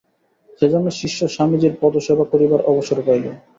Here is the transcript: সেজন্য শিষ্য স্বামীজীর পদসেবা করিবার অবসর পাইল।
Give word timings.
সেজন্য 0.59 0.87
শিষ্য 0.99 1.19
স্বামীজীর 1.27 1.73
পদসেবা 1.81 2.25
করিবার 2.31 2.61
অবসর 2.71 2.97
পাইল। 3.07 3.25